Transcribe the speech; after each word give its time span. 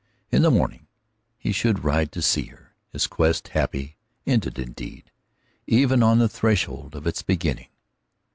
In 0.31 0.41
the 0.41 0.49
morning 0.49 0.87
he 1.37 1.51
should 1.51 1.83
ride 1.83 2.11
to 2.13 2.23
see 2.23 2.45
her, 2.45 2.73
his 2.91 3.05
quest 3.05 3.49
happily 3.49 3.97
ended, 4.25 4.57
indeed, 4.57 5.11
even 5.67 6.01
on 6.01 6.17
the 6.17 6.27
threshold 6.27 6.95
of 6.95 7.05
its 7.05 7.21
beginning. 7.21 7.69